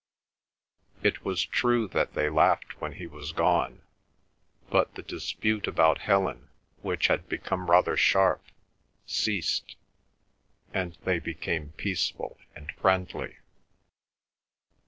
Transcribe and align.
It 1.03 1.23
was 1.23 1.45
true 1.45 1.87
that 1.89 2.15
they 2.15 2.27
laughed 2.27 2.81
when 2.81 2.93
he 2.93 3.05
was 3.05 3.33
gone; 3.33 3.83
but 4.67 4.95
the 4.95 5.03
dispute 5.03 5.67
about 5.67 5.99
Helen 5.99 6.49
which 6.81 7.05
had 7.05 7.29
become 7.29 7.69
rather 7.69 7.95
sharp, 7.95 8.41
ceased, 9.05 9.75
and 10.73 10.97
they 11.03 11.19
became 11.19 11.73
peaceful 11.77 12.39
and 12.55 12.71
friendly. 12.71 13.37